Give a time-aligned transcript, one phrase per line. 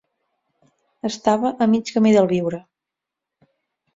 [1.09, 2.61] Estava a mig camí del viure